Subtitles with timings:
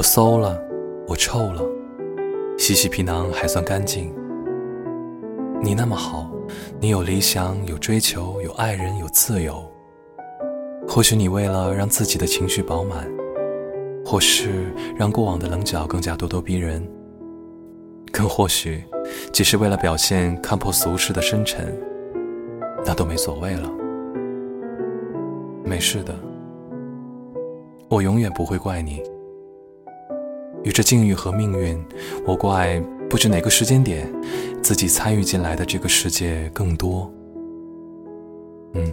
[0.00, 0.58] 我馊了，
[1.06, 1.60] 我臭了，
[2.56, 4.10] 洗洗皮囊还算干净。
[5.62, 6.30] 你那么好，
[6.80, 9.62] 你有理想，有追求，有爱人，有自由。
[10.88, 13.06] 或许你为了让自己的情绪饱满，
[14.02, 16.82] 或是让过往的棱角更加咄咄逼人，
[18.10, 18.82] 更或许
[19.30, 21.78] 只是为了表现看破俗世的深沉，
[22.86, 23.70] 那都没所谓了。
[25.62, 26.14] 没事的，
[27.90, 29.02] 我永远不会怪你。
[30.64, 31.82] 与这境遇和命运，
[32.26, 34.06] 我怪不知哪个时间点，
[34.62, 37.12] 自己参与进来的这个世界更多。
[38.74, 38.92] 嗯。